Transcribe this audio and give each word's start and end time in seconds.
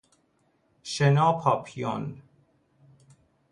شنا 0.83 1.31
پاپیون 1.33 2.21